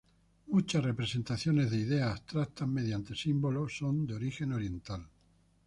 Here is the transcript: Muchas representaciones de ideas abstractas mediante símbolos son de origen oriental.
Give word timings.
Muchas 0.47 0.83
representaciones 0.83 1.69
de 1.69 1.77
ideas 1.77 2.09
abstractas 2.11 2.67
mediante 2.67 3.13
símbolos 3.13 3.77
son 3.77 4.07
de 4.07 4.15
origen 4.15 4.51
oriental. 4.51 5.07